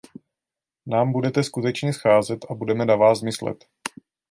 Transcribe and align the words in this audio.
Nám 0.85 1.11
budete 1.11 1.43
skutečně 1.43 1.93
scházet 1.93 2.45
a 2.49 2.53
budeme 2.53 2.85
na 2.85 2.95
vás 2.95 3.21
myslet. 3.21 3.65